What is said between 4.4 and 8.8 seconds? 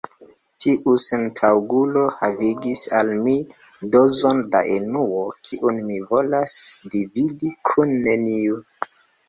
da enuo, kiun mi volas dividi kun neniu.